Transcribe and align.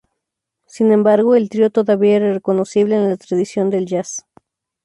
Sin 0.65 0.91
embargo, 0.91 1.35
el 1.35 1.47
trío 1.47 1.69
todavía 1.69 2.15
era 2.15 2.33
reconocible 2.33 2.95
en 2.95 3.07
la 3.09 3.17
tradición 3.17 3.69
del 3.69 3.85
jazz. 3.85 4.25